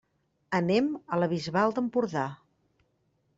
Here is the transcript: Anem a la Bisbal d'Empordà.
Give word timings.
Anem 0.59 0.87
a 1.17 1.19
la 1.19 1.27
Bisbal 1.33 1.75
d'Empordà. 1.77 2.25